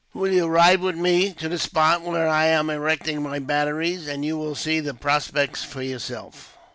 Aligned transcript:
"Will 0.15 0.31
you 0.33 0.47
ride 0.47 0.81
with 0.81 0.95
me, 0.95 1.31
to 1.33 1.47
the 1.47 1.59
spot 1.59 2.01
where 2.01 2.27
I'm 2.27 2.71
erecting 2.71 3.21
my 3.21 3.37
batteries, 3.37 4.07
and 4.07 4.25
you 4.25 4.35
will 4.35 4.55
see 4.55 4.79
the 4.79 4.95
prospect 4.95 5.57
for 5.57 5.83
yourself?" 5.83 6.57